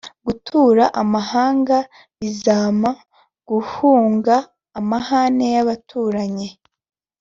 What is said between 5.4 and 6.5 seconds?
yabaturanyi